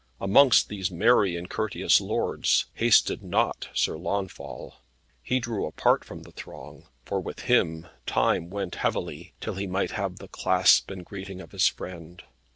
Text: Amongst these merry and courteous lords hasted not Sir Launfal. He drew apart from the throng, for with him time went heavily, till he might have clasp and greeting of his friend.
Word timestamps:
Amongst 0.19 0.67
these 0.67 0.89
merry 0.89 1.35
and 1.35 1.47
courteous 1.47 2.01
lords 2.01 2.65
hasted 2.73 3.21
not 3.21 3.67
Sir 3.75 3.99
Launfal. 3.99 4.77
He 5.21 5.39
drew 5.39 5.67
apart 5.67 6.03
from 6.03 6.23
the 6.23 6.31
throng, 6.31 6.85
for 7.05 7.19
with 7.19 7.41
him 7.41 7.85
time 8.07 8.49
went 8.49 8.73
heavily, 8.81 9.33
till 9.39 9.53
he 9.53 9.67
might 9.67 9.91
have 9.91 10.17
clasp 10.31 10.89
and 10.89 11.05
greeting 11.05 11.39
of 11.39 11.51
his 11.51 11.67
friend. 11.67 12.23